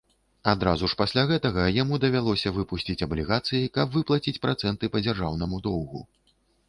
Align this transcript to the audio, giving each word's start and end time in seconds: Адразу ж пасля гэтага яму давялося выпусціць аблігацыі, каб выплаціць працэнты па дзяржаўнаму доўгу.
Адразу 0.51 0.87
ж 0.93 0.95
пасля 1.01 1.25
гэтага 1.31 1.65
яму 1.81 1.99
давялося 2.07 2.53
выпусціць 2.55 2.97
аблігацыі, 3.09 3.71
каб 3.79 3.87
выплаціць 3.99 4.37
працэнты 4.47 4.85
па 4.97 5.05
дзяржаўнаму 5.09 5.61
доўгу. 5.69 6.01